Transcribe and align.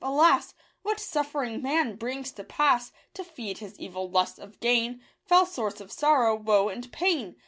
Alas! 0.03 0.55
What 0.81 0.99
suffering 0.99 1.61
man 1.61 1.95
brings 1.95 2.31
to 2.31 2.43
pass 2.43 2.91
To 3.13 3.23
feed 3.23 3.59
his 3.59 3.79
evil 3.79 4.09
lust 4.09 4.39
of 4.39 4.59
gain— 4.59 4.99
Fell 5.27 5.45
source 5.45 5.79
of 5.79 5.91
sorrow, 5.91 6.33
woe, 6.35 6.69
and 6.69 6.91
pain 6.91 7.35